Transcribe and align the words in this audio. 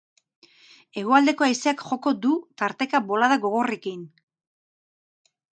Hegoaldeko 1.01 1.45
haizeak 1.49 1.83
joko 1.91 2.13
du, 2.25 2.33
tarteka 2.63 3.05
bolada 3.13 3.39
gogorrekin. 3.47 4.03